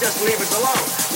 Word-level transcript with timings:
Just 0.00 0.22
leave 0.24 0.40
it 0.40 0.54
alone. 0.54 1.07